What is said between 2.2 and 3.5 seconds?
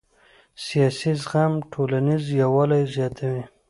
یووالی زیاتوي